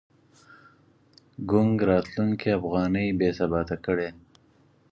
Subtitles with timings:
[1.49, 4.09] ګونګ راتلونکی افغانۍ بې ثباته کړې.